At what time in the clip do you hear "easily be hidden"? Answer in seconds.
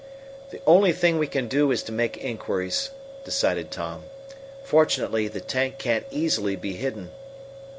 6.09-7.11